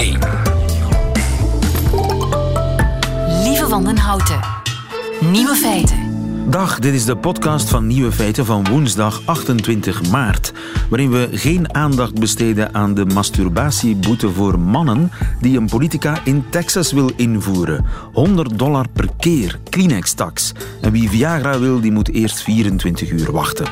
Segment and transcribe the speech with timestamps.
[0.00, 0.18] 1.
[3.42, 4.40] Lieve Wandenhouten.
[5.30, 5.98] Nieuwe feiten.
[6.50, 10.52] Dag, dit is de podcast van Nieuwe Feiten van woensdag 28 maart,
[10.88, 15.10] waarin we geen aandacht besteden aan de masturbatieboete voor mannen
[15.40, 17.84] die een politica in Texas wil invoeren.
[18.12, 20.52] 100 dollar per keer, Kleenex-tax.
[20.80, 23.66] En wie Viagra wil, die moet eerst 24 uur wachten.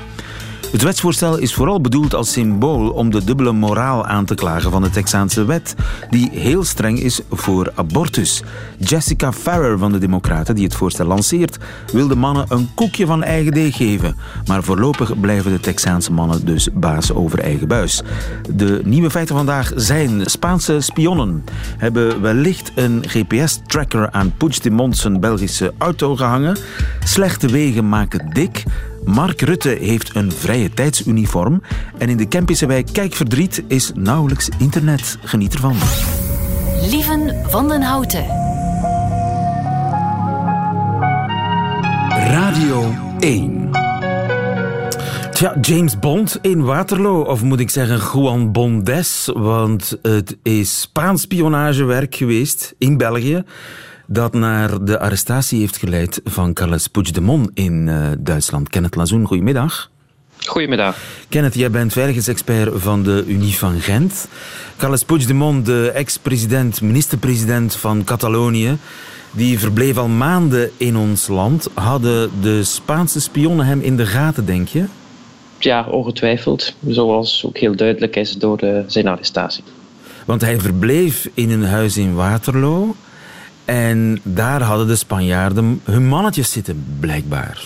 [0.72, 4.82] Het wetsvoorstel is vooral bedoeld als symbool om de dubbele moraal aan te klagen van
[4.82, 5.74] de Texaanse wet,
[6.10, 8.42] die heel streng is voor abortus.
[8.78, 11.58] Jessica Farrer van de Democraten, die het voorstel lanceert,
[11.92, 14.16] wil de mannen een koekje van eigen deeg geven.
[14.46, 18.02] Maar voorlopig blijven de Texaanse mannen dus baas over eigen buis.
[18.54, 21.44] De nieuwe feiten vandaag zijn Spaanse spionnen
[21.78, 26.56] hebben wellicht een GPS-tracker aan Puigdemont zijn Belgische auto gehangen.
[27.04, 28.64] Slechte wegen maken dik.
[29.04, 31.62] Mark Rutte heeft een vrije tijdsuniform
[31.98, 35.18] en in de Kempische wijk Kijkverdriet is nauwelijks internet.
[35.24, 35.76] Geniet ervan.
[36.90, 38.24] Lieven van den Houten.
[42.08, 43.70] Radio 1.
[45.32, 51.22] Tja, James Bond in Waterloo, of moet ik zeggen Juan Bondes, want het is Spaans
[51.22, 53.44] spionagewerk geweest in België
[54.10, 58.68] dat naar de arrestatie heeft geleid van Carles Puigdemont in uh, Duitsland.
[58.68, 59.90] Kenneth Lazoen, goedemiddag.
[60.46, 60.96] Goedemiddag.
[61.28, 64.28] Kenneth, jij bent veiligheidsexpert van de Unie van Gent.
[64.76, 68.76] Carles Puigdemont, de ex-president, minister-president van Catalonië,
[69.30, 71.68] die verbleef al maanden in ons land.
[71.74, 74.84] Hadden de Spaanse spionnen hem in de gaten, denk je?
[75.58, 76.74] Ja, ongetwijfeld.
[76.86, 79.64] Zoals ook heel duidelijk is door de, zijn arrestatie.
[80.24, 82.94] Want hij verbleef in een huis in Waterloo.
[83.68, 87.64] En daar hadden de Spanjaarden hun mannetjes zitten, blijkbaar.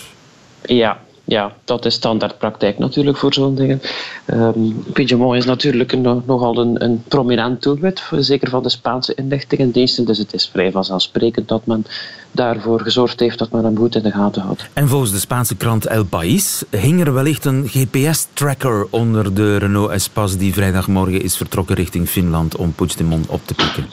[0.63, 3.81] Ja, ja, dat is standaardpraktijk natuurlijk voor zo'n dingen.
[4.27, 10.05] Um, Piedmont is natuurlijk een, nogal een, een prominent doelwit, zeker van de Spaanse inlichtingendiensten.
[10.05, 11.85] Dus het is vrij vanzelfsprekend dat men
[12.31, 14.69] daarvoor gezorgd heeft dat men hem goed in de gaten houdt.
[14.73, 19.91] En volgens de Spaanse krant El País hing er wellicht een GPS-tracker onder de Renault
[19.91, 23.85] Espace die vrijdagmorgen is vertrokken richting Finland om Puigdemont op te pikken.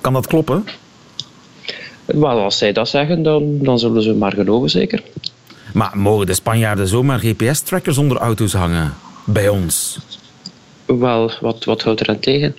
[0.00, 0.64] Kan dat kloppen?
[2.06, 5.02] Wel, als zij dat zeggen, dan, dan zullen ze maar geloven, zeker.
[5.72, 8.94] Maar mogen de Spanjaarden zomaar GPS-trackers onder auto's hangen?
[9.24, 9.98] Bij ons?
[10.84, 12.56] Wel, wat, wat houdt er aan tegen?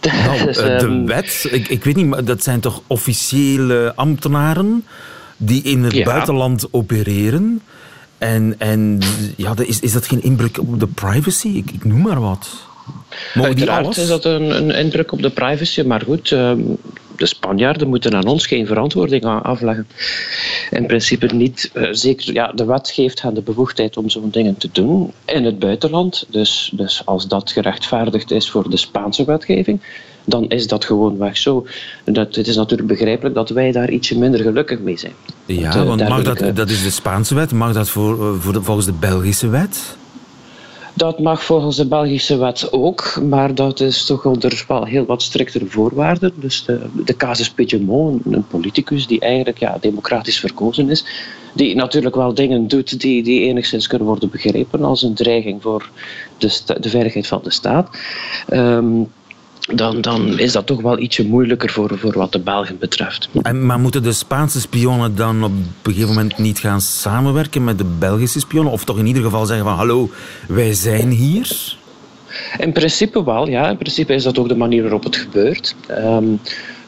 [0.24, 4.84] Nou, dus, de ehm, wet, ik, ik weet niet, maar dat zijn toch officiële ambtenaren
[5.36, 7.62] die in het buitenland opereren?
[8.18, 8.98] En, en
[9.36, 11.48] ja, is, is dat geen inbreuk op de privacy?
[11.48, 12.48] Ik, ik noem maar wat.
[13.34, 16.60] Mogen Uiteraard is dat een, een indruk op de privacy, maar goed, ehm,
[17.18, 19.86] de Spanjaarden moeten aan ons geen verantwoording afleggen.
[20.70, 21.70] In principe niet.
[21.74, 25.44] Eh, zeker, ja, de wet geeft hen de bevoegdheid om zo'n dingen te doen in
[25.44, 26.26] het buitenland.
[26.28, 29.80] Dus, dus als dat gerechtvaardigd is voor de Spaanse wetgeving,
[30.24, 31.66] dan is dat gewoon weg zo.
[32.04, 35.12] Dat, het is natuurlijk begrijpelijk dat wij daar ietsje minder gelukkig mee zijn.
[35.46, 37.52] Ja, want, want mag dat, dat is de Spaanse wet.
[37.52, 39.96] Mag dat voor, eh, voor de, volgens de Belgische wet?
[40.98, 45.22] Dat mag volgens de Belgische wet ook, maar dat is toch onder wel heel wat
[45.22, 46.32] striktere voorwaarden.
[46.36, 51.04] Dus de, de casus Piedmont, een politicus die eigenlijk ja, democratisch verkozen is,
[51.54, 55.90] die natuurlijk wel dingen doet die, die enigszins kunnen worden begrepen als een dreiging voor
[56.38, 57.88] de, de veiligheid van de staat.
[58.52, 59.08] Um,
[59.74, 63.28] dan, dan is dat toch wel ietsje moeilijker voor, voor wat de Belgen betreft.
[63.42, 65.50] En, maar moeten de Spaanse spionnen dan op
[65.82, 68.72] een gegeven moment niet gaan samenwerken met de Belgische spionnen?
[68.72, 70.10] Of toch in ieder geval zeggen van hallo,
[70.48, 71.76] wij zijn hier?
[72.58, 73.68] In principe wel, ja.
[73.70, 75.74] In principe is dat ook de manier waarop het gebeurt.
[75.86, 76.26] Ehm,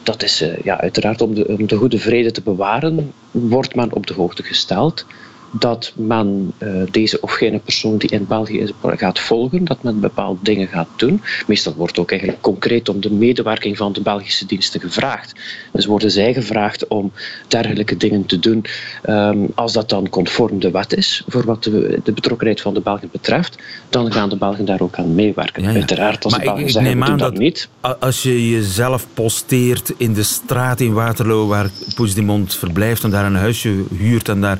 [0.03, 3.93] dat is uh, ja, uiteraard om de, om de goede vrede te bewaren, wordt men
[3.93, 5.05] op de hoogte gesteld
[5.51, 9.99] dat men uh, deze of gene persoon die in België is gaat volgen, dat men
[9.99, 11.21] bepaalde dingen gaat doen.
[11.47, 15.33] Meestal wordt ook eigenlijk concreet om de medewerking van de Belgische diensten gevraagd.
[15.71, 17.11] Dus worden zij gevraagd om
[17.47, 18.65] dergelijke dingen te doen
[19.09, 22.81] um, als dat dan conform de wet is, voor wat de, de, betrokkenheid van de
[22.81, 23.57] Belgen betreft,
[23.89, 25.63] dan gaan de Belgen daar ook aan meewerken.
[25.63, 27.69] Ja, Uiteraard, als maar de Belgen ik, zeggen, neem dat, niet.
[27.99, 33.35] Als je jezelf posteert in de straat in Waterloo, waar Puigdemont verblijft en daar een
[33.35, 34.59] huisje huurt en daar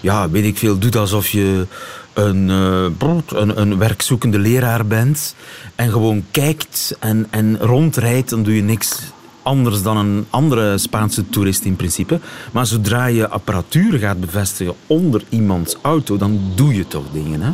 [0.00, 1.66] ja, weet ik veel, doet alsof je
[2.12, 2.86] een, uh,
[3.28, 5.34] een, een werkzoekende leraar bent
[5.74, 8.98] en gewoon kijkt en, en rondrijdt, dan doe je niks
[9.42, 12.20] anders dan een andere Spaanse toerist in principe.
[12.52, 17.50] Maar zodra je apparatuur gaat bevestigen onder iemands auto, dan doe je toch dingen, hè?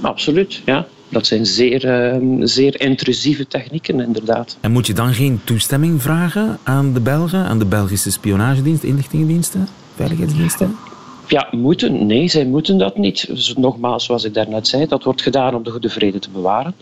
[0.00, 0.86] Absoluut, ja.
[1.08, 4.56] Dat zijn zeer, uh, zeer intrusieve technieken, inderdaad.
[4.60, 9.68] En moet je dan geen toestemming vragen aan de Belgen, aan de Belgische spionagedienst, inlichtingendiensten,
[9.96, 10.76] veiligheidsdiensten?
[10.84, 10.89] Ja,
[11.50, 12.06] moeten?
[12.06, 13.26] Nee, zij moeten dat niet.
[13.26, 16.74] Dus nogmaals, zoals ik daarnet zei, dat wordt gedaan om de goede vrede te bewaren.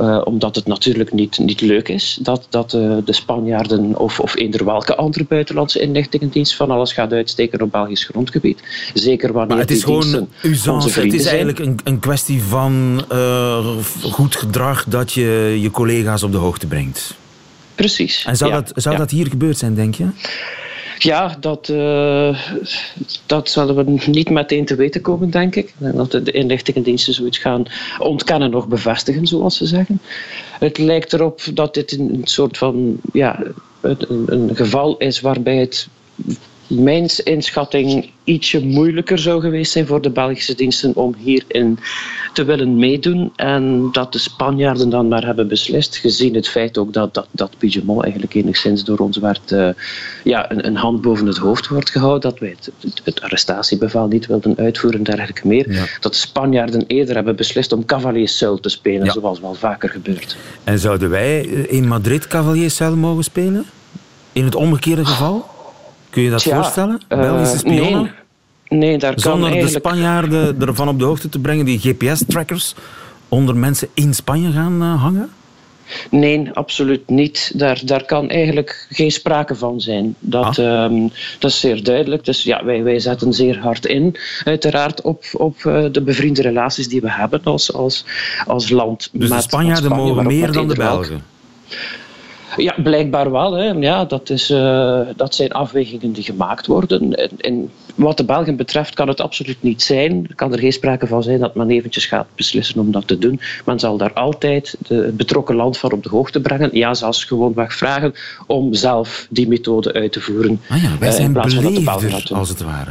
[0.00, 4.36] Uh, omdat het natuurlijk niet, niet leuk is dat, dat uh, de Spanjaarden of, of
[4.36, 8.62] eender welke andere buitenlandse inlichtingendienst van alles gaat uitsteken op Belgisch grondgebied.
[8.94, 11.00] Zeker wanneer maar het is gewoon usance.
[11.00, 13.66] Het is eigenlijk een, een kwestie van uh,
[14.02, 17.16] goed gedrag dat je je collega's op de hoogte brengt.
[17.74, 18.24] Precies.
[18.24, 19.00] En zou, ja, dat, zou ja.
[19.00, 20.06] dat hier gebeurd zijn, denk je?
[20.98, 22.38] Ja, dat, uh,
[23.26, 25.74] dat zullen we niet meteen te weten komen, denk ik.
[25.78, 27.64] Dat de inlichtingendiensten zoiets gaan
[27.98, 30.00] ontkennen of bevestigen, zoals ze zeggen.
[30.58, 33.42] Het lijkt erop dat dit een soort van ja,
[33.80, 35.88] een geval is waarbij het
[36.68, 41.78] mijns inschatting ietsje moeilijker zou geweest zijn voor de Belgische diensten om hierin
[42.32, 43.32] te willen meedoen.
[43.36, 47.50] En dat de Spanjaarden dan maar hebben beslist, gezien het feit ook dat, dat, dat
[48.00, 49.68] eigenlijk enigszins door ons werd, uh,
[50.24, 54.06] ja, een, een, hand boven het hoofd wordt gehouden, dat wij het, het, het arrestatiebevel
[54.06, 55.72] niet wilden uitvoeren en dergelijke meer.
[55.72, 55.84] Ja.
[56.00, 59.12] Dat de Spanjaarden eerder hebben beslist om Cavalier Seul te spelen, ja.
[59.12, 60.36] zoals wel vaker gebeurt.
[60.64, 63.64] En zouden wij in Madrid Cavalier Seul mogen spelen?
[64.32, 65.56] In het omgekeerde geval?
[66.10, 67.00] Kun je dat Tja, voorstellen?
[67.08, 68.12] Belgische uh, spionnen?
[68.68, 69.82] Nee, nee daar kan Zonder eigenlijk...
[69.82, 72.74] de Spanjaarden ervan op de hoogte te brengen, die GPS-trackers
[73.28, 75.30] onder mensen in Spanje gaan uh, hangen?
[76.10, 77.52] Nee, absoluut niet.
[77.54, 80.14] Daar, daar kan eigenlijk geen sprake van zijn.
[80.18, 80.84] Dat, ah.
[80.84, 82.24] um, dat is zeer duidelijk.
[82.24, 86.88] Dus ja, wij, wij zetten zeer hard in, uiteraard, op, op uh, de bevriende relaties
[86.88, 88.04] die we hebben als, als,
[88.46, 89.08] als land.
[89.12, 91.22] Dus met, de Spanjaarden Spanje, mogen meer dan de Belgen?
[92.62, 93.52] Ja, blijkbaar wel.
[93.52, 93.64] Hè.
[93.64, 97.14] Ja, dat, is, uh, dat zijn afwegingen die gemaakt worden.
[97.14, 100.26] En, en, wat de Belgen betreft kan het absoluut niet zijn.
[100.28, 103.18] Er kan er geen sprake van zijn dat men eventjes gaat beslissen om dat te
[103.18, 103.40] doen.
[103.64, 106.70] Men zal daar altijd de, het betrokken land van op de hoogte brengen.
[106.72, 108.14] Ja, zelfs gewoonweg vragen
[108.46, 110.60] om zelf die methode uit te voeren.
[110.68, 112.38] Ah ja, wij zijn uh, in plaats van dat de Belgen beleefder, dat doen.
[112.38, 112.90] als het ware.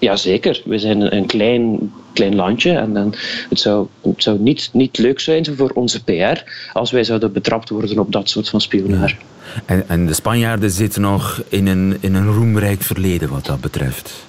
[0.00, 3.12] Jazeker, we zijn een, klein, klein landje en, en
[3.48, 7.68] het zou, het zou niet, niet leuk zijn voor onze PR als wij zouden betrapt
[7.68, 9.16] worden op dat soort van spionage.
[9.64, 14.24] En, en de Spanjaarden zitten nog in een, in een roemrijk verleden wat dat betreft.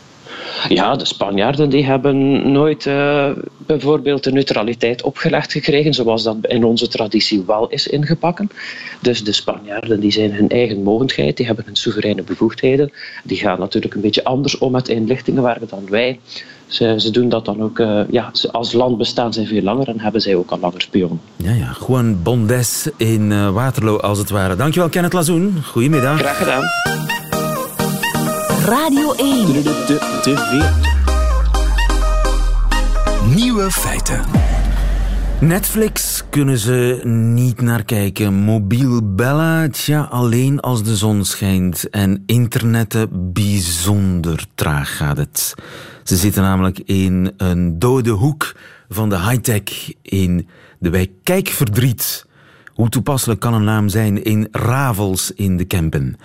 [0.70, 6.64] Ja, de Spanjaarden die hebben nooit uh, bijvoorbeeld de neutraliteit opgelegd gekregen, zoals dat in
[6.64, 8.50] onze traditie wel is ingepakken.
[9.02, 12.92] Dus de Spanjaarden die zijn hun eigen mogendheid, die hebben hun soevereine bevoegdheden.
[13.24, 16.20] Die gaan natuurlijk een beetje anders om met inlichtingen dan wij.
[16.68, 19.88] Ze, ze, doen dat dan ook, uh, ja, ze, als land bestaan zij veel langer
[19.88, 21.22] en hebben zij ook al langer spionnen.
[21.36, 24.56] Ja, ja, gewoon bondes in uh, Waterloo als het ware.
[24.56, 26.20] Dankjewel Kenneth Lazoen, goedemiddag.
[26.20, 27.17] Graag gedaan.
[28.68, 29.46] Radio 1.
[29.46, 30.70] De, de, de, de
[33.36, 34.22] Nieuwe feiten.
[35.40, 38.34] Netflix kunnen ze niet naar kijken.
[38.34, 41.90] Mobiel bellen, tja, alleen als de zon schijnt.
[41.90, 45.56] En internetten, bijzonder traag gaat het.
[46.04, 48.56] Ze zitten namelijk in een dode hoek
[48.90, 50.48] van de high-tech in
[50.80, 52.26] de wijk Kijkverdriet.
[52.78, 56.18] Hoe toepasselijk kan een naam zijn in Ravels in de Kempen?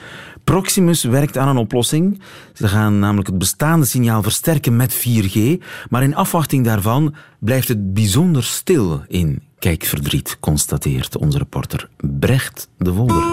[0.45, 2.21] Proximus werkt aan een oplossing.
[2.53, 7.95] Ze gaan namelijk het bestaande signaal versterken met 4G, maar in afwachting daarvan blijft het
[7.95, 13.25] bijzonder stil in Kijkverdriet, constateert onze reporter Brecht de Wolder.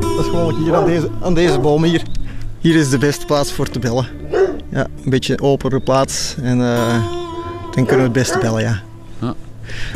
[0.00, 2.02] Dat is gewoon hier aan deze, aan deze boom hier.
[2.58, 4.06] Hier is de beste plaats voor te bellen.
[4.70, 7.04] Ja, een beetje openere plaats en uh,
[7.74, 8.82] dan kunnen we het beste bellen, ja.
[9.20, 9.34] ja.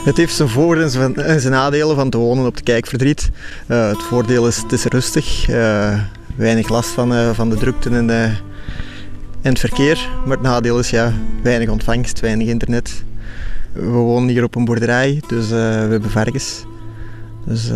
[0.04, 3.30] Het heeft zijn voor- en zijn, en zijn nadelen van te wonen op de kijkverdriet.
[3.68, 5.48] Uh, het voordeel is, het is rustig.
[5.48, 6.00] Uh,
[6.36, 8.36] weinig last van, uh, van de drukte en, en
[9.42, 10.08] het verkeer.
[10.20, 11.12] Maar het nadeel is ja,
[11.42, 13.04] weinig ontvangst, weinig internet.
[13.72, 16.64] We wonen hier op een boerderij, dus we hebben varkens.
[17.46, 17.70] Dus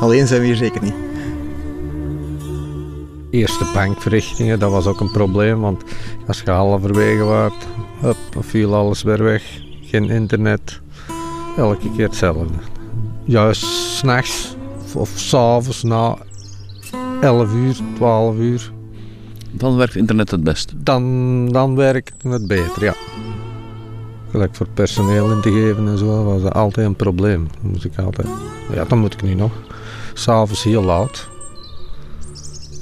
[0.00, 0.94] alleen zijn we hier zeker niet.
[3.30, 5.82] Eerste bankverrichtingen, dat was ook een probleem, want
[6.26, 7.52] als je halverwege was,
[8.00, 9.42] hup, viel alles weer weg.
[9.82, 10.80] Geen internet,
[11.56, 12.54] elke keer hetzelfde.
[13.24, 14.56] Juist s'nachts
[14.94, 16.16] of s'avonds na
[17.20, 18.72] 11 uur, 12 uur.
[19.50, 20.72] Dan werkt internet het best.
[20.76, 22.94] Dan, dan werkt het beter, ja.
[24.30, 27.48] Gelijk voor personeel in te geven en zo was dat altijd een probleem.
[27.62, 28.28] Dan moest ik altijd,
[28.72, 29.52] ja, dat moet ik nu nog.
[30.14, 31.28] S'avonds heel laat.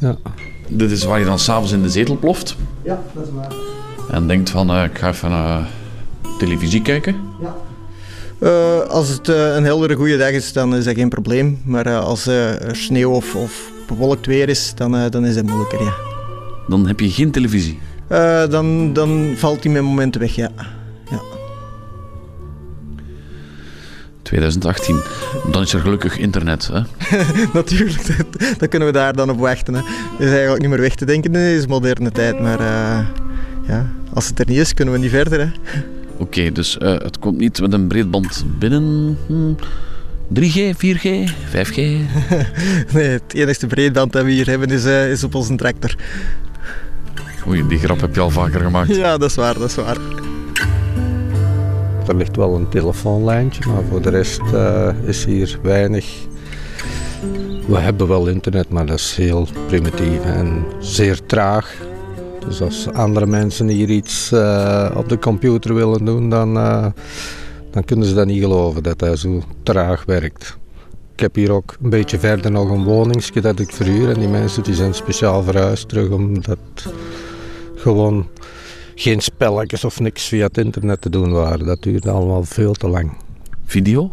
[0.00, 0.16] Ja.
[0.68, 2.57] Dit is waar je dan s'avonds in de zetel ploft.
[2.83, 3.52] Ja, dat is waar.
[4.11, 5.68] En denkt van, uh, ik ga even naar
[6.38, 7.16] televisie kijken.
[7.40, 7.57] Ja.
[8.40, 11.61] Uh, als het uh, een heldere goede dag is, dan is dat geen probleem.
[11.64, 15.83] Maar uh, als er sneeuw of, of bewolkt weer is, dan, dan is dat moeilijker,
[15.83, 15.95] ja.
[16.68, 17.78] Dan heb je geen televisie?
[18.49, 20.50] dan, dan valt die met momenten weg, ja.
[21.11, 21.21] ja.
[24.23, 25.00] 2018.
[25.50, 26.80] Dan is er gelukkig internet, hè?
[27.59, 28.07] Natuurlijk,
[28.59, 29.75] dan kunnen we daar dan op wachten.
[29.75, 29.80] Hè.
[29.80, 32.61] Het is eigenlijk niet meer weg te denken in deze moderne tijd, maar
[33.66, 35.40] ja, als het er niet is, kunnen we niet verder.
[35.40, 35.50] Hè.
[36.18, 39.18] Oké, dus uh, het komt niet met een breedband binnen.
[39.26, 39.52] Hm.
[40.35, 41.76] 3G, 4G, 5G?
[42.94, 45.94] nee, het enige breedband dat we hier hebben is, uh, is op onze tractor.
[47.49, 48.97] Oei, die grap heb je al vaker gemaakt.
[48.97, 49.97] Ja, dat is waar, dat is waar.
[52.06, 56.06] Er ligt wel een telefoonlijntje, maar voor de rest uh, is hier weinig.
[57.66, 61.75] We hebben wel internet, maar dat is heel primitief en zeer traag.
[62.47, 66.87] Dus als andere mensen hier iets uh, op de computer willen doen, dan, uh,
[67.78, 70.58] dan kunnen ze dat niet geloven dat dat zo traag werkt.
[71.12, 74.11] Ik heb hier ook een beetje verder nog een woningsje dat ik verhuur.
[74.11, 76.58] En die mensen die zijn speciaal verhuisd terug omdat
[77.75, 78.28] gewoon
[78.94, 81.66] geen spelletjes of niks via het internet te doen waren.
[81.66, 83.12] Dat duurde allemaal veel te lang.
[83.64, 84.12] Video?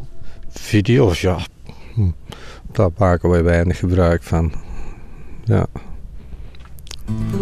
[0.49, 1.37] Video's, ja.
[1.93, 2.09] Hm.
[2.71, 4.51] Daar maken wij weinig gebruik van.
[5.43, 5.65] Ja.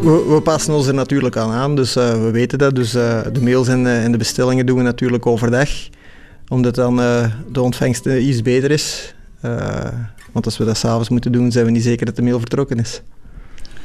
[0.02, 2.76] We, we, passen ons er natuurlijk aan aan, dus uh, we weten dat.
[2.76, 5.70] Dus uh, de mails en, uh, en, de bestellingen doen we natuurlijk overdag.
[6.54, 6.96] Omdat dan
[7.52, 9.16] de ontvangst iets beter is.
[10.32, 12.80] want als we dat s'avonds moeten doen, zijn we niet zeker dat de mail vertrokken
[12.80, 13.02] is.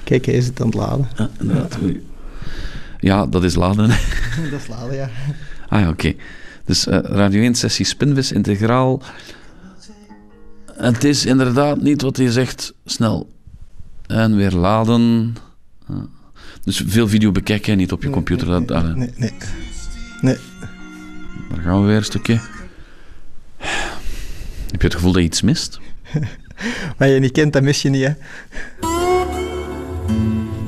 [0.04, 1.08] Kijk, hij is het aan het laden.
[1.16, 1.78] Ja, inderdaad.
[3.00, 3.88] Ja, dat is laden.
[4.50, 5.10] dat is laden, ja.
[5.68, 6.06] Ah ja, oké.
[6.06, 6.16] Okay.
[6.64, 9.02] Dus Radio 1 sessie Spinvis integraal.
[10.72, 13.30] Het is inderdaad niet wat je zegt, snel.
[14.06, 15.34] En weer laden.
[16.64, 18.48] Dus veel video bekijken niet op je nee, computer.
[18.48, 19.32] Nee, dat, nee, nee,
[20.20, 20.36] nee.
[21.50, 22.40] Daar gaan we weer een stukje.
[24.70, 25.80] Heb je het gevoel dat je iets mist?
[26.98, 28.12] Wat je niet kent, dat mis je niet, hè?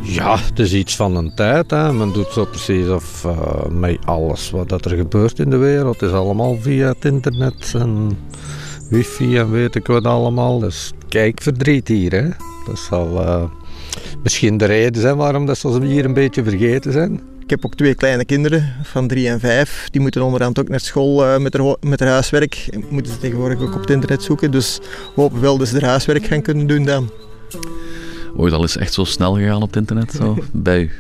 [0.03, 1.71] Ja, het is iets van een tijd.
[1.71, 1.93] Hè.
[1.93, 6.11] Men doet zo precies of uh, met alles wat er gebeurt in de wereld is
[6.11, 8.19] allemaal via het internet en
[8.89, 10.59] wifi en weet ik wat allemaal.
[10.59, 12.13] Dus kijkverdriet hier.
[12.13, 12.29] Hè.
[12.67, 13.43] Dat zal uh,
[14.23, 17.21] misschien de reden zijn waarom dat ze hier een beetje vergeten zijn.
[17.51, 19.89] Ik heb ook twee kleine kinderen van drie en vijf.
[19.91, 22.79] Die moeten onderhand ook naar school uh, met, haar, met haar huiswerk.
[22.89, 24.51] Moeten ze tegenwoordig ook op het internet zoeken.
[24.51, 24.79] Dus
[25.15, 27.11] we hopen wel dat ze haar huiswerk gaan kunnen doen dan.
[28.37, 30.13] Ooit al eens echt zo snel gegaan op het internet?
[30.13, 30.91] Zo, bij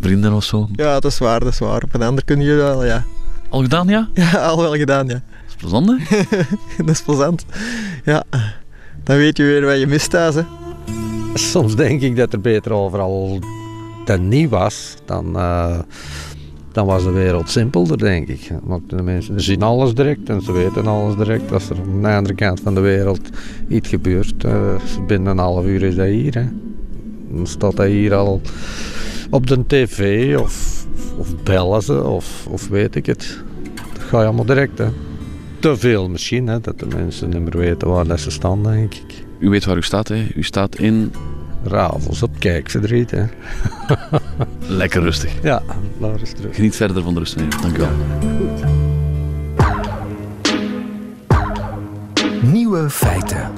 [0.00, 0.68] vrienden of zo?
[0.72, 1.82] Ja, dat is waar, dat is waar.
[1.82, 3.04] Op een ander kun je wel, ja.
[3.48, 4.08] Al gedaan, ja?
[4.14, 5.12] Ja, al wel gedaan, ja.
[5.12, 6.16] Dat is plezant, hè?
[6.84, 7.44] dat is plezant.
[8.04, 8.24] Ja,
[9.04, 10.42] dan weet je weer wat je mist thuis, hè.
[11.34, 13.40] Soms denk ik dat er beter overal
[14.08, 14.94] dan niet was.
[15.04, 15.78] Dan, uh,
[16.72, 18.50] dan was de wereld simpelder, denk ik.
[18.62, 21.52] Want de mensen zien alles direct en ze weten alles direct.
[21.52, 23.20] Als er aan de andere kant van de wereld
[23.68, 24.74] iets gebeurt, uh,
[25.06, 26.34] binnen een half uur is dat hier.
[26.34, 26.44] Hè.
[27.30, 28.40] Dan staat dat hier al
[29.30, 30.86] op de tv of,
[31.18, 33.38] of bellen ze of, of weet ik het.
[33.92, 34.78] Dat ga je allemaal direct.
[34.78, 34.86] Hè.
[35.58, 38.94] Te veel misschien, hè, dat de mensen niet meer weten waar dat ze staan, denk
[38.94, 39.24] ik.
[39.38, 40.26] U weet waar u staat, hè?
[40.34, 41.12] U staat in...
[41.64, 43.24] Ravels op kijkverdriet, hè.
[44.66, 45.32] Lekker rustig.
[45.42, 45.62] Ja,
[46.22, 46.54] is terug.
[46.54, 47.60] Geniet verder van de rust, meneer.
[47.60, 47.90] Dank u wel.
[52.42, 53.50] Nieuwe feiten.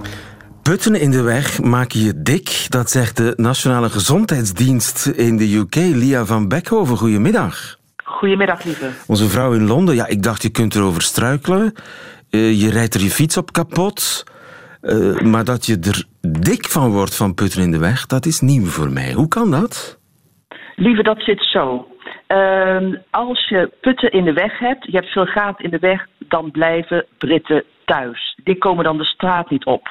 [0.62, 5.74] Putten in de weg maken je dik, dat zegt de Nationale Gezondheidsdienst in de UK.
[5.74, 7.78] Lia van Beckhoven, goedemiddag.
[8.04, 8.90] Goedemiddag, lieve.
[9.06, 11.74] Onze vrouw in Londen, ja, ik dacht je kunt erover struikelen.
[12.30, 14.24] Uh, je rijdt er je fiets op kapot.
[14.82, 16.04] Uh, maar dat je er
[16.40, 19.12] dik van wordt van putten in de weg, dat is nieuw voor mij.
[19.12, 19.98] Hoe kan dat?
[20.76, 21.88] Lieve, dat zit zo.
[22.28, 26.06] Uh, als je putten in de weg hebt, je hebt veel gaten in de weg,
[26.18, 28.38] dan blijven Britten thuis.
[28.44, 29.88] Die komen dan de straat niet op.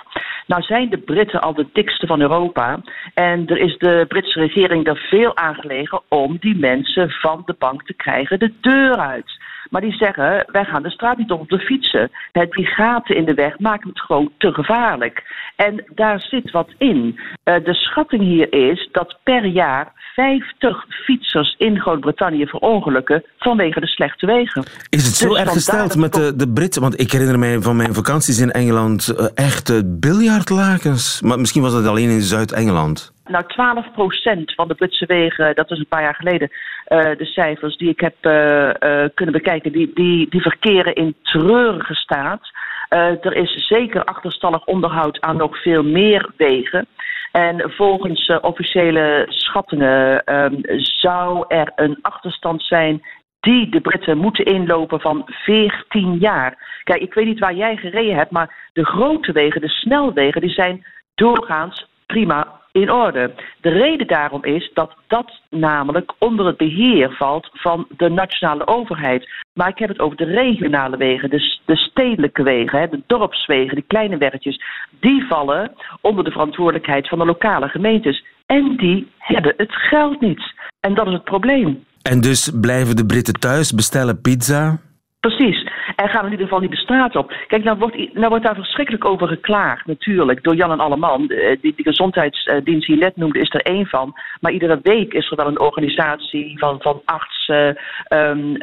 [0.47, 2.81] Nou zijn de Britten al de dikste van Europa.
[3.13, 7.55] En er is de Britse regering er veel aan gelegen om die mensen van de
[7.59, 9.31] bank te krijgen de deur uit.
[9.69, 12.11] Maar die zeggen, wij gaan de straat niet op op de fietsen.
[12.31, 15.23] Die gaten in de weg maken het gewoon te gevaarlijk.
[15.55, 17.19] En daar zit wat in.
[17.43, 23.87] Uh, de schatting hier is dat per jaar 50 fietsers in Groot-Brittannië verongelukken vanwege de
[23.87, 24.63] slechte wegen.
[24.89, 26.81] Is het zo dus erg gesteld met de, de Britten?
[26.81, 31.21] Want ik herinner mij van mijn vakanties in Engeland uh, echt biljartlakens.
[31.21, 33.13] Maar misschien was dat alleen in Zuid-Engeland.
[33.29, 37.77] Nou, 12% van de Britse wegen, dat is een paar jaar geleden, uh, de cijfers
[37.77, 38.71] die ik heb uh,
[39.13, 42.41] kunnen bekijken, die, die, die verkeren in treurige staat.
[42.89, 46.87] er is zeker achterstallig onderhoud aan nog veel meer wegen.
[47.31, 53.01] En volgens officiële schattingen um, zou er een achterstand zijn
[53.39, 56.81] die de Britten moeten inlopen van 14 jaar.
[56.83, 60.49] Kijk, ik weet niet waar jij gereden hebt, maar de grote wegen, de snelwegen, die
[60.49, 63.33] zijn doorgaans prima in orde.
[63.61, 69.29] De reden daarom is dat dat namelijk onder het beheer valt van de nationale overheid.
[69.53, 73.83] Maar ik heb het over de regionale wegen, de, de stedelijke wegen, de dorpswegen, die
[73.87, 74.63] kleine weggetjes.
[74.99, 78.25] Die vallen onder de verantwoordelijkheid van de lokale gemeentes.
[78.45, 80.53] En die hebben het geld niet.
[80.79, 81.83] En dat is het probleem.
[82.01, 84.79] En dus blijven de Britten thuis, bestellen pizza.
[85.19, 85.71] Precies.
[85.99, 87.33] En gaan in ieder geval niet de op.
[87.47, 91.29] Kijk, nou wordt, nou wordt daar verschrikkelijk over geklaagd, natuurlijk, door Jan en Alleman.
[91.29, 94.13] Eh, die, die gezondheidsdienst die net noemde, is er één van.
[94.39, 97.77] Maar iedere week is er wel een organisatie van, van artsen,
[98.09, 98.57] um,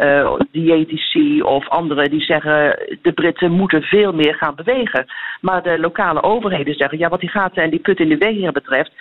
[0.50, 5.06] diëtici of anderen die zeggen de Britten moeten veel meer gaan bewegen.
[5.40, 8.34] Maar de lokale overheden zeggen, ja, wat die gaten en die put in de weg
[8.34, 8.92] hier betreft,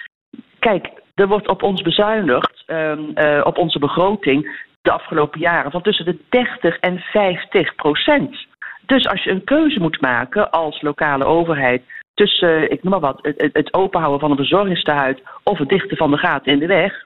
[0.60, 5.82] kijk, er wordt op ons bezuinigd, um, uh, op onze begroting de afgelopen jaren van
[5.82, 8.38] tussen de 30 en 50 procent.
[8.86, 11.82] Dus als je een keuze moet maken als lokale overheid
[12.14, 16.12] tussen, ik noem maar wat, het, het openhouden van een verzorgingstehuis of het dichten van
[16.12, 17.06] de gaten in de weg,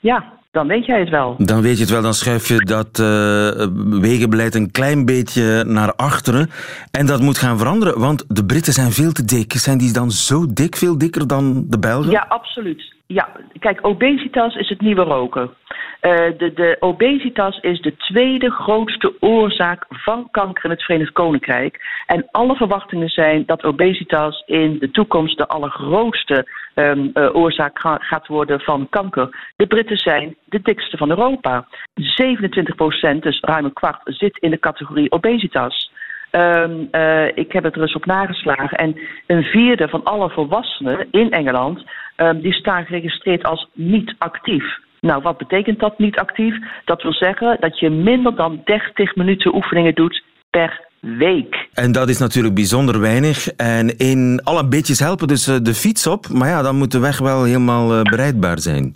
[0.00, 1.34] ja, dan weet jij het wel.
[1.38, 3.66] Dan weet je het wel, dan schuif je dat uh,
[4.00, 6.50] wegenbeleid een klein beetje naar achteren.
[6.90, 9.52] En dat moet gaan veranderen, want de Britten zijn veel te dik.
[9.52, 12.10] Zijn die dan zo dik, veel dikker dan de Belgen?
[12.10, 12.94] Ja, absoluut.
[13.06, 13.28] Ja,
[13.58, 15.50] kijk, obesitas is het nieuwe roken.
[16.02, 21.80] Uh, de, de, obesitas is de tweede grootste oorzaak van kanker in het Verenigd Koninkrijk.
[22.06, 27.98] En alle verwachtingen zijn dat obesitas in de toekomst de allergrootste um, uh, oorzaak ga,
[28.00, 29.52] gaat worden van kanker.
[29.56, 31.66] De Britten zijn de dikste van Europa.
[31.94, 35.90] 27 procent, dus ruim een kwart, zit in de categorie obesitas.
[36.30, 38.78] Um, uh, ik heb het er eens op nageslagen.
[38.78, 41.84] En een vierde van alle volwassenen in Engeland,
[42.16, 44.84] um, die staan geregistreerd als niet actief.
[45.00, 46.54] Nou, wat betekent dat niet actief?
[46.84, 51.68] Dat wil zeggen dat je minder dan 30 minuten oefeningen doet per week.
[51.72, 53.48] En dat is natuurlijk bijzonder weinig.
[53.48, 56.28] En in alle beetjes helpen dus de fiets op.
[56.28, 58.94] Maar ja, dan moet de weg wel helemaal bereidbaar zijn.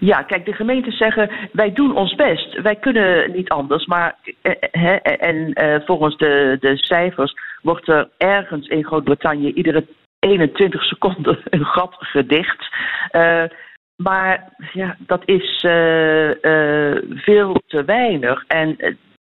[0.00, 2.60] Ja, kijk, de gemeenten zeggen wij doen ons best.
[2.62, 3.86] Wij kunnen niet anders.
[3.86, 4.16] Maar
[4.70, 9.86] hè, en uh, volgens de, de cijfers wordt er ergens in Groot-Brittannië iedere
[10.18, 12.74] 21 seconden een gat gedicht.
[13.12, 13.42] Uh,
[14.02, 16.30] maar ja, dat is uh,
[17.14, 18.44] veel te weinig.
[18.46, 18.76] En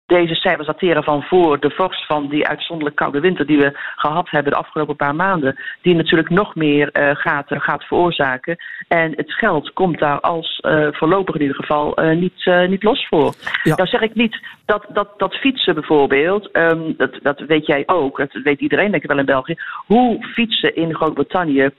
[0.06, 4.30] deze cijfers dateren van voor de vorst van die uitzonderlijk koude winter die we gehad
[4.30, 5.58] hebben de afgelopen paar maanden.
[5.82, 8.56] Die natuurlijk nog meer uh, gaat, gaat veroorzaken.
[8.88, 13.06] En het geld komt daar als uh, voorlopig in ieder geval uh, niet, niet los
[13.08, 13.34] voor.
[13.62, 13.74] Ja.
[13.74, 18.18] Nou zeg ik niet dat, dat, dat fietsen bijvoorbeeld, um, dat, dat weet jij ook,
[18.18, 19.54] dat weet iedereen denk ik wel in België,
[19.86, 21.70] hoe fietsen in Groot-Brittannië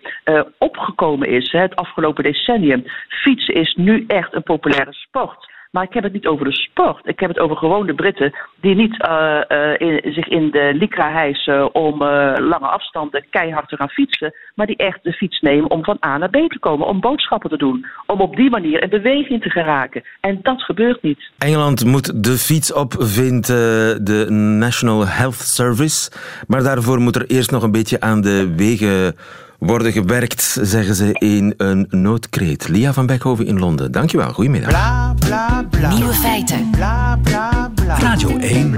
[0.58, 2.84] opgekomen is hè, het afgelopen decennium.
[3.08, 5.54] Fietsen is nu echt een populaire sport.
[5.76, 7.08] Maar ik heb het niet over de sport.
[7.08, 9.42] Ik heb het over gewoon de Britten die niet uh,
[9.78, 14.34] in, zich in de lycra hijsen om uh, lange afstanden keihard te gaan fietsen.
[14.54, 16.88] Maar die echt de fiets nemen om van A naar B te komen.
[16.88, 17.86] Om boodschappen te doen.
[18.06, 20.04] Om op die manier in beweging te geraken.
[20.20, 21.32] En dat gebeurt niet.
[21.38, 24.26] Engeland moet de fiets op, vindt de
[24.60, 26.12] National Health Service.
[26.48, 29.16] Maar daarvoor moet er eerst nog een beetje aan de wegen
[29.66, 32.68] worden gewerkt, zeggen ze in een noodkreet.
[32.68, 34.34] Lia van Beckhoven in Londen, dankjewel.
[34.34, 34.70] Goedemiddag.
[34.70, 35.94] Bla, bla, bla.
[35.94, 36.70] Nieuwe feiten.
[36.72, 38.00] Bla, bla, bla.
[38.00, 38.70] Radio 1.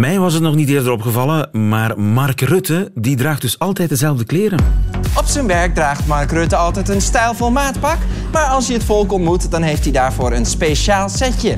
[0.00, 4.24] Mij was het nog niet eerder opgevallen, maar Mark Rutte die draagt dus altijd dezelfde
[4.24, 4.58] kleren.
[5.16, 7.98] Op zijn werk draagt Mark Rutte altijd een stijlvol maatpak.
[8.32, 11.56] Maar als hij het volk ontmoet, dan heeft hij daarvoor een speciaal setje.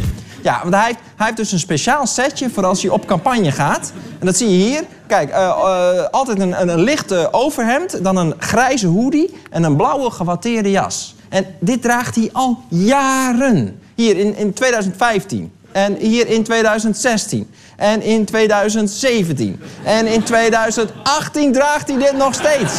[0.49, 3.53] Ja, want hij heeft, hij heeft dus een speciaal setje voor als hij op campagne
[3.53, 3.93] gaat.
[4.19, 4.83] En dat zie je hier.
[5.07, 6.99] Kijk, uh, uh, altijd een, een,
[7.31, 11.15] overhemd, dan een grijze hoodie en een blauwe gewatteerde jas.
[11.29, 13.81] En dit draagt hij al jaren.
[13.95, 15.53] Hier in, in 2015.
[15.73, 17.51] En hier in 2016.
[17.77, 19.61] En in 2017.
[19.85, 22.73] En in 2018 draagt hij dit nog steeds.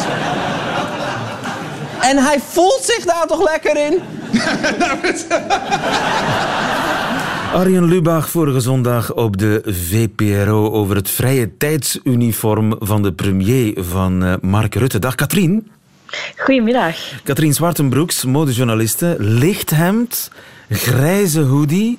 [2.00, 3.98] En hij voelt zich daar toch lekker in?
[7.52, 14.38] Arjen Lubach vorige zondag op de VPRO over het vrije tijdsuniform van de premier van
[14.42, 14.98] Mark Rutte.
[14.98, 15.70] Dag Katrien.
[16.36, 16.96] Goedemiddag.
[17.22, 20.30] Katrien Zwartenbroeks, modejournaliste, lichthemd,
[20.68, 21.98] grijze hoodie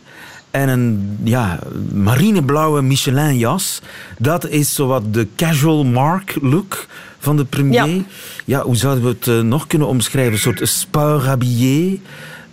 [0.51, 1.59] en een ja,
[1.93, 3.81] marineblauwe Michelin-jas.
[4.17, 6.85] Dat is zowat de casual Mark look
[7.19, 7.87] van de premier.
[7.87, 8.03] Ja,
[8.45, 10.33] ja hoe zouden we het uh, nog kunnen omschrijven?
[10.33, 11.99] Een soort sport habillé,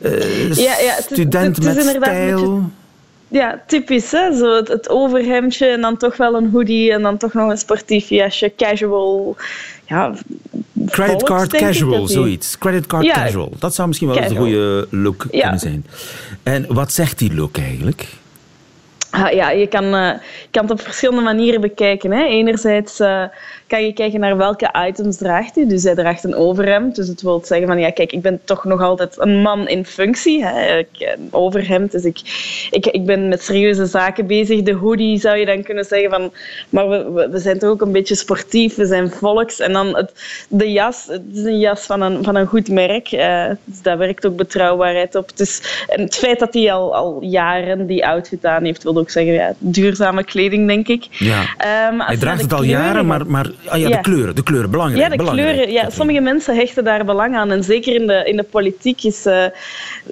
[0.01, 2.71] uh, ja, ja, student het, het met stijl.
[3.29, 4.11] Ja, typisch.
[4.11, 4.37] Hè?
[4.37, 7.59] Zo het, het, overhemdje en dan toch wel een hoodie en dan toch nog een
[7.59, 8.53] sportief jasje.
[8.57, 9.37] Casual.
[9.87, 10.15] Ja,
[10.87, 12.59] Credit card casual, zoiets.
[12.59, 13.53] Credit card ja, casual.
[13.59, 15.41] Dat zou misschien wel een goede look ja.
[15.41, 15.87] kunnen zijn.
[16.43, 18.07] En wat zegt die look eigenlijk?
[19.19, 20.19] Ah, ja, je kan, je
[20.51, 22.11] kan het op verschillende manieren bekijken.
[22.11, 22.25] Hè.
[22.25, 23.25] Enerzijds uh,
[23.67, 25.67] kan je kijken naar welke items draagt hij.
[25.67, 26.97] Dus hij draagt een overhemd.
[26.97, 29.85] Dus het wil zeggen van, ja, kijk, ik ben toch nog altijd een man in
[29.85, 30.45] functie.
[30.45, 30.79] Hè.
[30.79, 32.19] Ik, een overhemd, dus ik,
[32.71, 34.63] ik, ik ben met serieuze zaken bezig.
[34.63, 36.33] De hoodie zou je dan kunnen zeggen van,
[36.69, 39.61] maar we, we zijn toch ook een beetje sportief, we zijn volks.
[39.61, 40.13] En dan het,
[40.49, 43.11] de jas, het is een jas van een, van een goed merk.
[43.65, 45.37] Dus daar werkt ook betrouwbaarheid op.
[45.37, 49.08] Dus, en het feit dat hij al, al jaren die outfit aan heeft, wil ook
[49.11, 51.07] zeggen, ja, duurzame kleding, denk ik.
[51.11, 51.41] Ja.
[51.91, 55.03] Um, hij draagt het al jaren, maar, maar ah, ja, de kleuren, de kleuren, belangrijk.
[55.03, 55.55] Ja, de belangrijk.
[55.55, 55.73] kleuren.
[55.73, 57.51] Ja, sommige mensen hechten daar belang aan.
[57.51, 59.45] En zeker in de, in de politiek is, uh,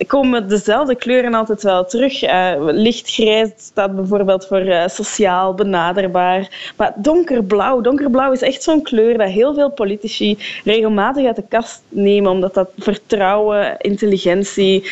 [0.07, 2.23] komen dezelfde kleuren altijd wel terug.
[2.23, 6.73] Uh, lichtgrijs staat bijvoorbeeld voor uh, sociaal, benaderbaar.
[6.77, 11.83] Maar donkerblauw, donkerblauw is echt zo'n kleur dat heel veel politici regelmatig uit de kast
[11.89, 14.91] nemen, omdat dat vertrouwen, intelligentie,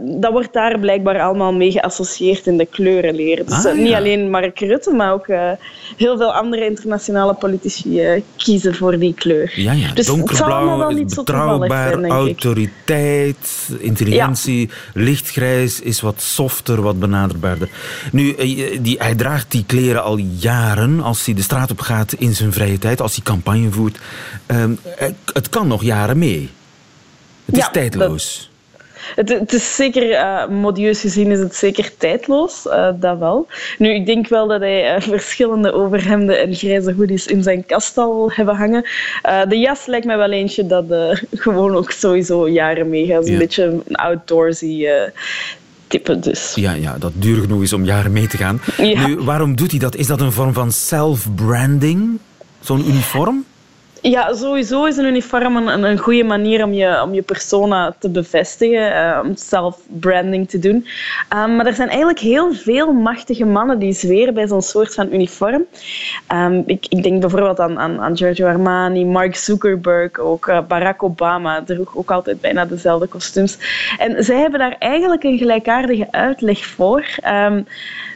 [0.00, 2.66] dat wordt daar blijkbaar allemaal mee geassocieerd in de
[3.12, 3.96] Dus Ah, niet ja.
[3.98, 5.50] alleen Mark Rutte, maar ook uh,
[5.96, 9.52] heel veel andere internationale politici uh, kiezen voor die kleur.
[9.56, 9.92] Ja, ja.
[9.92, 14.70] Dus donkerblauw, niet zo toevallig betrouwbaar, zijn, autoriteit, intelligentie.
[14.94, 17.68] Lichtgrijs is wat softer, wat benaderbaarder.
[18.12, 22.12] Nu, eh, die, hij draagt die kleren al jaren als hij de straat op gaat
[22.12, 23.98] in zijn vrije tijd, als hij campagne voert.
[24.46, 26.50] Ehm, eh, het kan nog jaren mee.
[27.44, 28.50] Het is Ja, tijdloos.
[29.14, 33.46] Het, het is zeker, eh, modieus gezien is het zeker tijdloos, eh, dat wel.
[33.78, 37.98] Nu, ik denk wel dat hij eh, verschillende overhemden en grijze hoodies in zijn kast
[37.98, 38.84] al hebben hangen.
[39.48, 40.84] De jas lijkt mij wel eentje dat
[41.32, 43.26] gewoon ook sowieso jaren meegaat.
[43.26, 43.32] Ja.
[43.32, 44.86] Een beetje een outdoorsy
[45.86, 46.52] type dus.
[46.54, 48.60] Ja, ja, dat duur genoeg is om jaren mee te gaan.
[48.76, 49.06] Ja.
[49.06, 49.96] Nu, waarom doet hij dat?
[49.96, 52.18] Is dat een vorm van self-branding?
[52.60, 53.44] Zo'n uniform?
[54.06, 58.08] Ja, sowieso is een uniform een, een goede manier om je, om je persona te
[58.08, 60.86] bevestigen, eh, om self-branding te doen.
[61.34, 65.12] Um, maar er zijn eigenlijk heel veel machtige mannen die zweren bij zo'n soort van
[65.12, 65.64] uniform.
[66.32, 71.62] Um, ik, ik, denk bijvoorbeeld aan, aan, Giorgio Armani, Mark Zuckerberg, ook uh, Barack Obama
[71.62, 73.58] droeg ook altijd bijna dezelfde kostuums.
[73.98, 77.06] En zij hebben daar eigenlijk een gelijkaardige uitleg voor.
[77.26, 77.66] Um,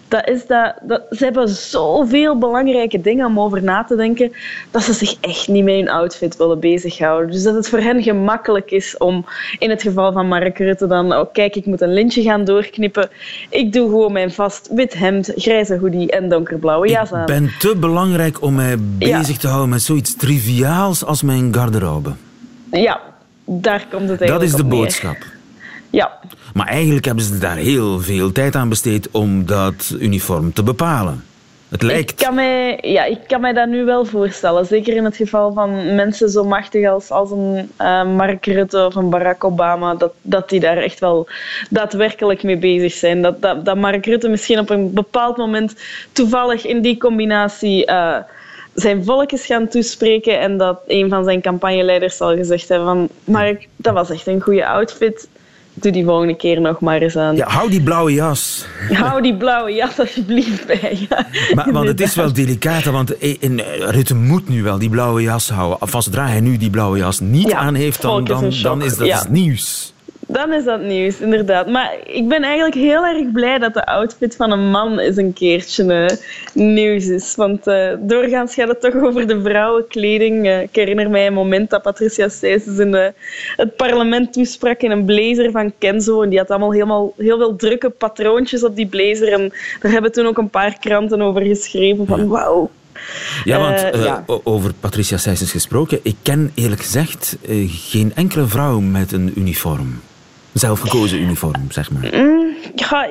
[0.08, 4.32] dat is dat, dat ze hebben zoveel belangrijke dingen om over na te denken
[4.70, 7.30] dat ze zich echt niet met hun outfit willen bezighouden.
[7.30, 9.24] Dus dat het voor hen gemakkelijk is om
[9.58, 13.08] in het geval van Mark Rutte dan, oh kijk, ik moet een lintje gaan doorknippen.
[13.50, 17.20] Ik doe gewoon mijn vast wit hemd, grijze hoodie en donkerblauwe jas aan.
[17.20, 19.38] Ik ben te belangrijk om mij bezig Ja.
[19.38, 22.12] te houden met zoiets triviaals als mijn garderobe.
[22.70, 23.00] Ja,
[23.44, 25.38] daar komt het eigenlijk Dat is de neer.
[25.90, 26.18] Ja,
[26.55, 31.24] Maar eigenlijk hebben ze daar heel veel tijd aan besteed om dat uniform te bepalen.
[31.68, 32.11] Het lijkt...
[32.11, 34.66] Ik kan, mij, ja, ik kan mij dat nu wel voorstellen.
[34.66, 38.94] Zeker in het geval van mensen zo machtig als, als een eh, Mark Rutte of
[38.94, 41.29] een Barack Obama, dat, dat die daar echt wel
[41.70, 43.22] daadwerkelijk mee bezig zijn.
[43.22, 45.74] Dat, dat, dat Mark Rutte misschien op een bepaald moment
[46.12, 48.16] toevallig in die combinatie eh,
[48.74, 53.09] zijn volk is gaan toespreken en dat een van zijn campagneleiders zal gezegd hebben van
[53.24, 55.29] Mark, dat was echt een goede outfit.
[55.80, 57.36] Doe die volgende keer nog maar eens aan.
[57.36, 58.66] Ja, hou die blauwe jas.
[58.92, 61.06] Hou die blauwe jas alsjeblieft bij.
[61.08, 63.50] Ja, Maar, want het is wel delicaat, want eh, eh,
[63.90, 65.88] Rutte moet nu wel die blauwe jas houden.
[65.88, 68.96] Van zodra hij nu die blauwe jas niet Ja, aan heeft, dan, dan, dan is
[68.96, 69.24] dat Ja.
[69.28, 69.92] nieuws.
[70.30, 71.66] Dan is dat nieuws, inderdaad.
[71.66, 75.32] Maar ik ben eigenlijk heel erg blij dat de outfit van een man eens een
[75.32, 76.16] keertje eh,
[76.54, 77.34] nieuws is.
[77.34, 80.46] Want eh, doorgaans gaat het toch over de vrouwenkleding.
[80.46, 83.12] Eh, ik herinner mij een moment dat Patricia Seyssens in de,
[83.56, 86.22] het parlement toesprak in een blazer van Kenzo.
[86.22, 89.32] En die had allemaal helemaal, heel veel drukke patroontjes op die blazer.
[89.32, 92.70] En daar hebben toen ook een paar kranten over geschreven van wauw.
[93.44, 94.24] Ja, want ja.
[94.26, 97.36] over Patricia Seyssens gesproken, ik ken eerlijk gezegd
[97.66, 100.00] geen enkele vrouw met een uniform.
[100.52, 102.16] Zelfgekozen uniform, zeg maar.
[102.74, 103.08] Ja,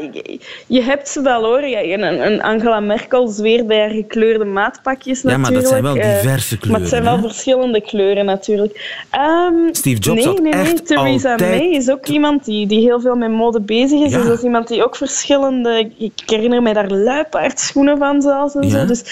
[0.68, 1.62] je- hebt ze wel hoor.
[1.64, 5.64] Een, Angela Merkel zweert bij haar gekleurde maatpakjes Ja, maar natuurlijk.
[5.64, 7.36] dat zijn wel Eh, diverse Maar het zijn wel kleuren, hè?
[7.36, 9.04] verschillende kleuren natuurlijk.
[9.10, 10.62] Ehm, Steve Jobs nee, nee, nee.
[10.62, 14.12] echt Theresa altijd- May is ook iemand die, die heel veel met mode bezig is.
[14.12, 14.18] Ja.
[14.18, 15.92] Dus dat is iemand die ook verschillende...
[15.98, 18.80] Ik herinner mij daar luipaardschoenen van zelfs en Ja.
[18.80, 18.86] zo.
[18.86, 19.04] Dus,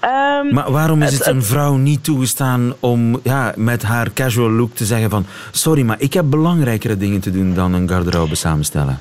[0.00, 4.50] ehm, Maar waarom is het- het een vrouw niet toegestaan om ja, met haar casual
[4.50, 8.34] look te zeggen van sorry, maar ik heb belangrijkere dingen te doen dan een garderobe
[8.34, 9.00] samenstellen?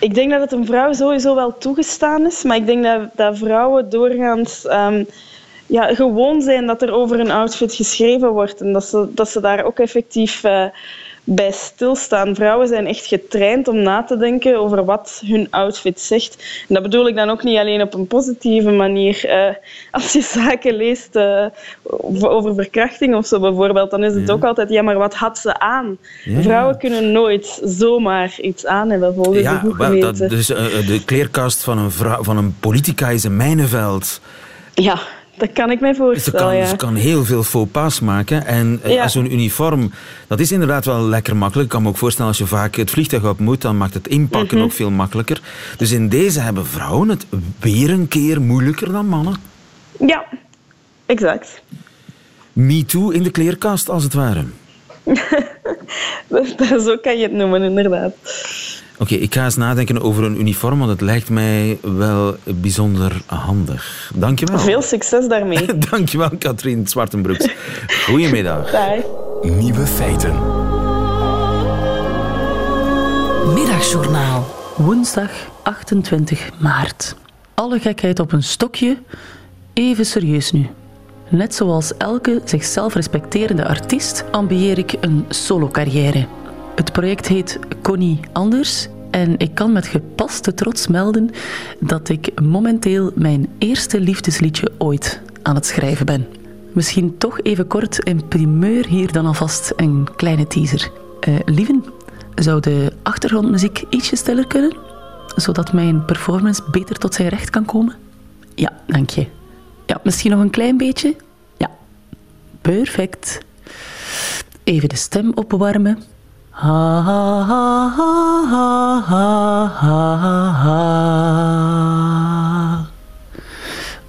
[0.00, 3.38] Ik denk dat het een vrouw sowieso wel toegestaan is, maar ik denk dat, dat
[3.38, 5.04] vrouwen doorgaans ehm,
[5.66, 9.40] ja, gewoon zijn dat er over een outfit geschreven wordt en dat ze, dat ze
[9.40, 10.64] daar ook effectief eh,
[11.28, 12.34] bij stilstaan.
[12.34, 16.36] Vrouwen zijn echt getraind om na te denken over wat hun outfit zegt.
[16.68, 19.24] En dat bedoel ik dan ook niet alleen op een positieve manier.
[19.24, 19.54] Uh,
[19.90, 21.46] als je zaken leest uh,
[22.20, 25.58] over verkrachting of zo bijvoorbeeld, dan is het ook altijd, ja, maar wat had ze
[25.58, 25.98] aan?
[26.24, 26.42] Ja.
[26.42, 31.02] Vrouwen kunnen nooit zomaar iets aan hebben, volgens ja, de wel, dat, Dus uh, de
[31.04, 34.20] kleerkast van een, vrouw, van een politica is een mijnenveld.
[34.74, 34.98] Ja,
[35.36, 36.66] dat kan ik mij voorstellen, ze kan, ja.
[36.66, 38.46] Ze kan heel veel faux pas maken.
[38.46, 39.08] En eh, ja.
[39.08, 39.92] zo'n uniform,
[40.26, 41.66] dat is inderdaad wel lekker makkelijk.
[41.66, 44.08] Ik kan me ook voorstellen, als je vaak het vliegtuig op moet, dan maakt het
[44.08, 44.66] inpakken mhm.
[44.66, 45.40] ook veel makkelijker.
[45.76, 47.26] Dus in deze hebben vrouwen het
[47.60, 49.36] weer een keer moeilijker dan mannen.
[49.98, 50.24] Ja,
[51.06, 51.62] exact.
[52.52, 54.44] Me too in de kleerkast, als het ware.
[56.86, 58.12] Zo kan je het noemen, inderdaad.
[58.98, 64.12] Oké, ik ga eens nadenken over een uniform, want het lijkt mij wel bijzonder handig.
[64.14, 64.58] Dankjewel.
[64.58, 65.78] Veel succes daarmee.
[65.90, 67.46] Dankjewel, Katrien Zwartenbroeks.
[68.04, 68.70] Goedemiddag.
[68.70, 69.04] Bye.
[69.50, 70.34] Nieuwe feiten.
[73.54, 74.46] Middagjournaal.
[74.76, 75.30] Woensdag
[75.62, 77.16] 28 maart.
[77.54, 78.96] Alle gekheid op een stokje,
[79.72, 80.66] even serieus nu.
[81.28, 86.26] Net zoals elke zichzelf respecterende artiest ambieer ik een solo-carrière.
[86.76, 91.30] Het project heet Connie Anders en ik kan met gepaste trots melden
[91.80, 96.26] dat ik momenteel mijn eerste liefdesliedje ooit aan het schrijven ben.
[96.72, 100.90] Misschien toch even kort een primeur hier dan alvast een kleine teaser.
[101.28, 101.84] Uh, lieven,
[102.34, 104.76] zou de achtergrondmuziek ietsje stiller kunnen?
[105.36, 107.94] Zodat mijn performance beter tot zijn recht kan komen?
[108.54, 109.26] Ja, dank je.
[109.86, 111.16] Ja, misschien nog een klein beetje?
[111.56, 111.70] Ja,
[112.60, 113.38] perfect.
[114.64, 115.98] Even de stem opwarmen.
[116.56, 116.86] Ha.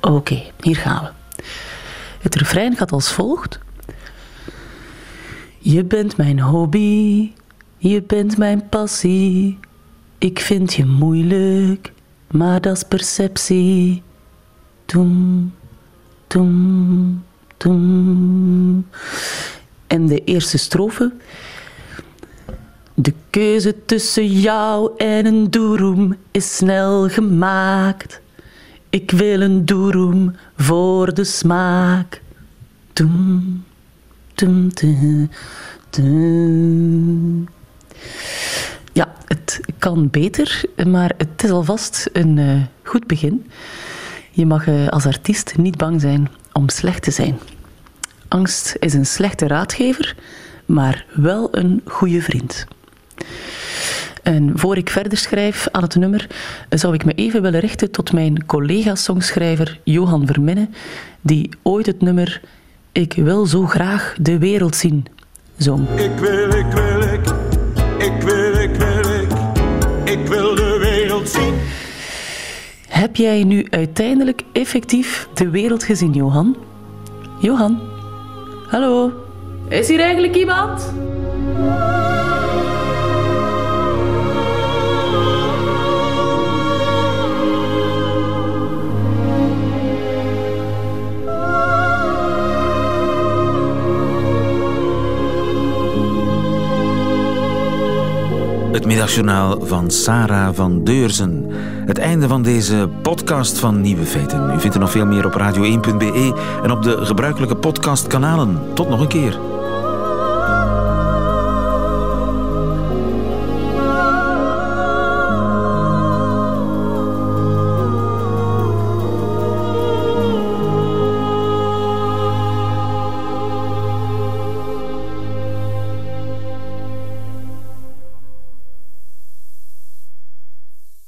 [0.02, 1.44] Oké, hier gaan we.
[2.22, 3.60] Het refrein gaat als volgt.
[5.60, 7.32] Je bent mijn hobby,
[7.78, 9.60] je bent mijn passie.
[10.18, 11.92] Ik vind je moeilijk,
[12.28, 14.04] maar dat is perceptie.
[14.86, 15.54] Toem,
[16.28, 17.24] toem,
[17.58, 18.88] toem.
[19.88, 21.14] En de eerste strofe
[23.00, 28.22] de keuze tussen jou en een doeroem is snel gemaakt.
[28.90, 32.22] Ik wil een doeroem voor de smaak.
[32.94, 33.64] Toem,
[34.34, 34.70] toem,
[35.90, 37.48] toem,
[38.94, 43.52] Ja, het kan beter, maar het is alvast een uh, goed begin.
[44.32, 47.40] Je mag uh, als artiest niet bang zijn om slecht te zijn.
[48.28, 50.16] Angst is een slechte raadgever,
[50.66, 52.68] maar wel een goede vriend.
[54.24, 56.28] En voor ik verder schrijf aan het nummer,
[56.70, 60.70] zou ik me even willen richten tot mijn collega-songschrijver Johan Verminne,
[61.22, 62.42] die ooit het nummer
[62.92, 65.06] Ik wil zo graag de wereld zien
[65.58, 65.90] zong.
[65.90, 67.28] Ik wil, ik wil, ik,
[67.98, 69.32] ik wil, ik wil, ik,
[70.04, 71.54] ik wil de wereld zien.
[72.88, 76.56] Heb jij nu uiteindelijk effectief de wereld gezien, Johan?
[77.40, 77.80] Johan?
[78.68, 79.12] Hallo?
[79.70, 80.94] Is hier eigenlijk iemand?
[98.88, 101.46] Middagjournaal van Sarah van Deurzen.
[101.86, 104.54] Het einde van deze podcast van Nieuwe Feiten.
[104.56, 108.60] U vindt er nog veel meer op radio1.be en op de gebruikelijke podcastkanalen.
[108.74, 109.57] Tot nog een keer.